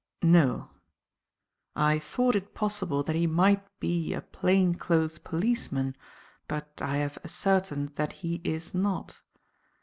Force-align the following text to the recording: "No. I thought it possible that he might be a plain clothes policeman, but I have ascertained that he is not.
"No. 0.23 0.71
I 1.75 1.99
thought 1.99 2.35
it 2.35 2.55
possible 2.55 3.03
that 3.03 3.15
he 3.15 3.27
might 3.27 3.61
be 3.79 4.15
a 4.15 4.21
plain 4.21 4.73
clothes 4.73 5.19
policeman, 5.19 5.95
but 6.47 6.69
I 6.81 6.97
have 6.97 7.19
ascertained 7.23 7.97
that 7.97 8.11
he 8.25 8.41
is 8.43 8.73
not. 8.73 9.21